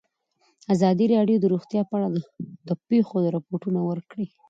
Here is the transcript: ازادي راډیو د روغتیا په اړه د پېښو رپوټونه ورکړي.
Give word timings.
ازادي 0.73 1.05
راډیو 1.15 1.37
د 1.41 1.45
روغتیا 1.53 1.81
په 1.89 1.93
اړه 1.97 2.09
د 2.67 2.69
پېښو 2.87 3.17
رپوټونه 3.35 3.79
ورکړي. 3.89 4.25